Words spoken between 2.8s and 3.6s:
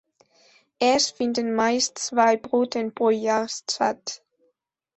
pro Jahr